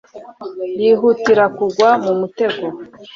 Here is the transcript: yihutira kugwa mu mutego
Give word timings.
yihutira 0.81 1.43
kugwa 1.57 1.89
mu 2.03 2.13
mutego 2.19 2.65